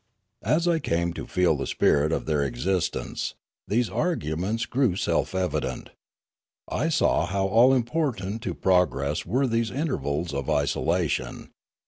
As 0.41 0.67
I 0.67 0.79
came 0.79 1.13
to 1.13 1.27
feel 1.27 1.55
the 1.55 1.67
spirit 1.67 2.11
of 2.11 2.25
their 2.25 2.43
existence, 2.43 3.35
these 3.67 3.87
arguments 3.87 4.65
grew 4.65 4.95
self 4.95 5.35
evident; 5.35 5.91
I 6.67 6.89
saw 6.89 7.27
how 7.27 7.45
all 7.45 7.71
important 7.71 8.41
to 8.41 8.55
progress 8.55 9.27
were 9.27 9.45
these 9.45 9.69
intervals 9.69 10.33
of 10.33 10.49
isolation. 10.49 11.51